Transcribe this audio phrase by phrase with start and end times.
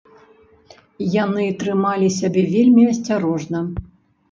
[1.23, 3.65] Яны трымалі сябе вельмі асцярожна.